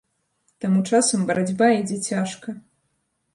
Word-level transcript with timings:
Таму 0.63 0.79
часам 0.91 1.27
барацьба 1.29 1.67
ідзе 1.75 1.97
цяжка. 2.13 2.55